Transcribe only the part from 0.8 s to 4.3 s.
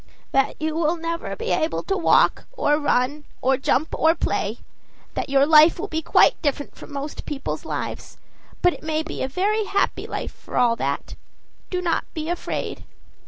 never be able to walk or run or jump or